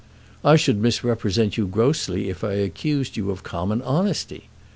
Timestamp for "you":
1.57-1.67, 3.17-3.29